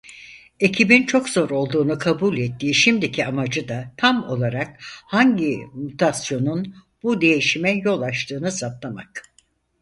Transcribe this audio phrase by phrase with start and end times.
[0.59, 7.71] Ekibin çok zor olduğunu kabul ettiği şimdiki amacı da tam olarak hangi mutasyonun bu değişime
[7.71, 9.23] yol açtığını saptamak.